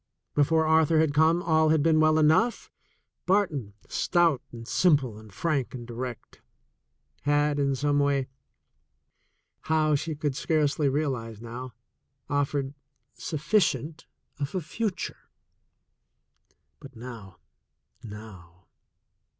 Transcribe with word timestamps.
Before 0.33 0.65
Arthur 0.65 0.97
had 0.99 1.11
comr^ll 1.11 1.69
had 1.69 1.83
been 1.83 1.99
well 1.99 2.17
enough. 2.17 2.71
Barton, 3.27 3.75
stout 3.87 4.41
and 4.51 4.67
simi..le 4.67 5.17
and 5.19 5.31
frank 5.31 5.75
and 5.75 5.85
direct, 5.85 6.41
had 7.21 7.59
in 7.59 7.75
some 7.75 7.99
way— 7.99 8.27
how, 9.71 9.93
she 9.93 10.15
could 10.15 10.35
scarcely 10.35 10.89
realize 10.89 11.39
now— 11.39 11.75
offered 12.31 12.73
sufficient 13.13 14.07
of 14.39 14.55
a 14.55 14.61
future. 14.61 15.29
But 16.79 16.95
now, 16.95 17.37
now 18.03 18.65